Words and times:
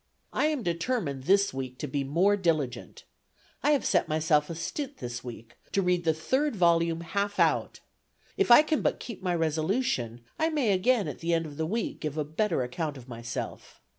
I 0.33 0.45
am 0.47 0.63
determined 0.63 1.25
this 1.25 1.53
week 1.53 1.77
to 1.77 1.85
be 1.87 2.03
more 2.03 2.35
diligent.... 2.35 3.03
I 3.61 3.69
have 3.69 3.85
set 3.85 4.07
myself 4.07 4.49
a 4.49 4.55
stint 4.55 4.97
this 4.97 5.23
week, 5.23 5.57
to 5.73 5.83
read 5.83 6.05
the 6.05 6.13
third 6.15 6.55
volume 6.55 7.01
half 7.01 7.37
out. 7.39 7.81
If 8.35 8.49
I 8.49 8.63
can 8.63 8.81
but 8.81 8.99
keep 8.99 9.21
my 9.21 9.35
resolution, 9.35 10.21
I 10.39 10.49
may 10.49 10.71
again 10.71 11.07
at 11.07 11.19
the 11.19 11.35
end 11.35 11.45
of 11.45 11.57
the 11.57 11.67
week 11.67 11.99
give 11.99 12.17
a 12.17 12.25
better 12.25 12.63
account 12.63 12.97
of 12.97 13.07
myself. 13.07 13.79